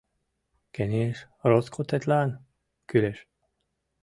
Кеҥеж 0.75 1.17
роскотетлан 1.49 2.29
кӱлеш. 2.89 3.19